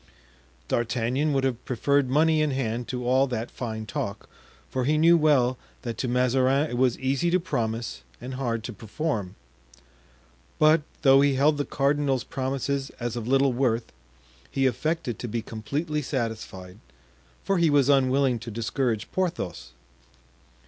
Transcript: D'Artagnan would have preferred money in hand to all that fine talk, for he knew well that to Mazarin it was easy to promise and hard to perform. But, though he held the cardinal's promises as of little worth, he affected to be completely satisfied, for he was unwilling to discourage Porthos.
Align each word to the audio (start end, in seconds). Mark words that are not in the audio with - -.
D'Artagnan 0.67 1.31
would 1.31 1.43
have 1.43 1.63
preferred 1.63 2.09
money 2.09 2.41
in 2.41 2.49
hand 2.49 2.87
to 2.87 3.05
all 3.07 3.27
that 3.27 3.51
fine 3.51 3.85
talk, 3.85 4.27
for 4.67 4.85
he 4.85 4.97
knew 4.97 5.15
well 5.15 5.59
that 5.83 5.95
to 5.99 6.07
Mazarin 6.07 6.67
it 6.71 6.75
was 6.77 6.97
easy 6.97 7.29
to 7.29 7.39
promise 7.39 8.01
and 8.19 8.33
hard 8.33 8.63
to 8.63 8.73
perform. 8.73 9.35
But, 10.57 10.81
though 11.03 11.21
he 11.21 11.35
held 11.35 11.59
the 11.59 11.65
cardinal's 11.65 12.23
promises 12.23 12.89
as 12.99 13.15
of 13.15 13.27
little 13.27 13.53
worth, 13.53 13.91
he 14.49 14.65
affected 14.65 15.19
to 15.19 15.27
be 15.27 15.43
completely 15.43 16.01
satisfied, 16.01 16.79
for 17.43 17.59
he 17.59 17.69
was 17.69 17.87
unwilling 17.87 18.39
to 18.39 18.49
discourage 18.49 19.07
Porthos. 19.11 19.69